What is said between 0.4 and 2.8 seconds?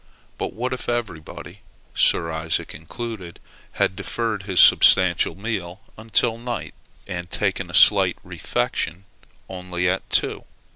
what if everybody, Sir Isaac